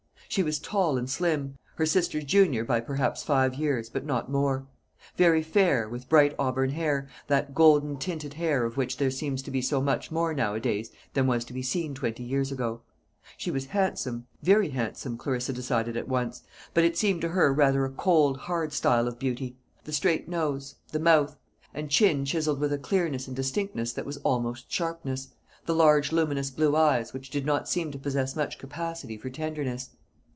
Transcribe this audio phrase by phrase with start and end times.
[0.29, 4.65] She was tall and slim, her sister's junior by perhaps five years, but not more;
[5.17, 9.51] very fair, with bright auburn hair that golden tinted hair, of which there seems to
[9.51, 12.79] be so much more nowadays than was to be seen twenty years ago.
[13.35, 16.43] She was handsome very handsome Clarissa decided at once;
[16.73, 20.75] but it seemed to her rather a cold, hard style of beauty; the straight nose,
[20.93, 21.35] the mouth,
[21.73, 25.33] and chin chiselled with a clearness and distinctness that was almost sharpness;
[25.65, 29.89] the large luminous blue eyes, which did not seem to possess much capacity for tenderness.